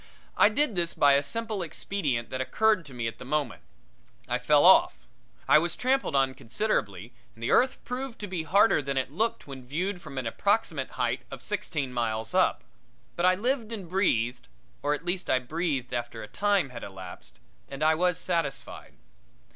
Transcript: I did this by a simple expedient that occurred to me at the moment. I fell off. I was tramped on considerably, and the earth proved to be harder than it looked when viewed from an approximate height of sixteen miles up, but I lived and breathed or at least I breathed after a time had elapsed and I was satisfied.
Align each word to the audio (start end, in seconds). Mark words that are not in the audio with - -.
I 0.35 0.49
did 0.49 0.73
this 0.75 0.95
by 0.95 1.13
a 1.13 1.21
simple 1.21 1.61
expedient 1.61 2.31
that 2.31 2.41
occurred 2.41 2.87
to 2.87 2.93
me 2.95 3.05
at 3.05 3.19
the 3.19 3.23
moment. 3.23 3.61
I 4.27 4.39
fell 4.39 4.65
off. 4.65 4.97
I 5.47 5.59
was 5.59 5.75
tramped 5.75 6.03
on 6.07 6.33
considerably, 6.33 7.13
and 7.35 7.43
the 7.43 7.51
earth 7.51 7.83
proved 7.85 8.17
to 8.21 8.27
be 8.27 8.41
harder 8.41 8.81
than 8.81 8.97
it 8.97 9.11
looked 9.11 9.45
when 9.45 9.63
viewed 9.67 10.01
from 10.01 10.17
an 10.17 10.25
approximate 10.25 10.89
height 10.97 11.21
of 11.29 11.43
sixteen 11.43 11.93
miles 11.93 12.33
up, 12.33 12.63
but 13.15 13.27
I 13.27 13.35
lived 13.35 13.71
and 13.71 13.87
breathed 13.87 14.47
or 14.81 14.95
at 14.95 15.05
least 15.05 15.29
I 15.29 15.37
breathed 15.37 15.93
after 15.93 16.23
a 16.23 16.27
time 16.27 16.71
had 16.71 16.83
elapsed 16.83 17.39
and 17.69 17.83
I 17.83 17.93
was 17.93 18.17
satisfied. 18.17 18.95